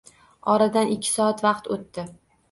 Oradan 0.53 0.93
ikki 0.95 1.11
soat 1.17 1.43
vaqt 1.47 1.69
o`tdi 1.77 2.07